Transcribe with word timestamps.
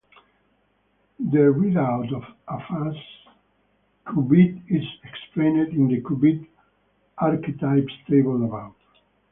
The 1.19 1.53
readout 1.53 2.11
of 2.11 2.23
a 2.47 2.57
phase 2.57 3.03
qubit 4.07 4.59
is 4.67 4.83
explained 5.03 5.73
in 5.75 5.89
the 5.89 6.01
qubit 6.01 6.43
archetypes 7.19 7.93
table 8.09 8.43
above. 8.43 8.73